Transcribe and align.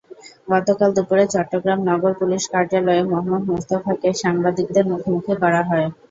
গতকাল 0.47 0.89
দুপুরে 0.97 1.23
চট্টগ্রাম 1.33 1.79
নগর 1.89 2.13
পুলিশ 2.21 2.43
কার্যালয়ে 2.53 3.01
মোহাম্মদ 3.03 3.43
মোস্তফাকে 3.49 4.09
সাংবাদিকদের 4.21 4.85
মুখোমুখি 4.91 5.33
করা 5.43 5.61
হয়। 5.69 5.87